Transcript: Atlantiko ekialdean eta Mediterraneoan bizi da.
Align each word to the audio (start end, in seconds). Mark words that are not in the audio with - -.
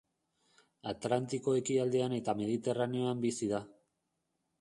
Atlantiko 0.91 1.53
ekialdean 1.59 2.15
eta 2.19 2.35
Mediterraneoan 2.39 3.21
bizi 3.27 3.51
da. 3.53 3.61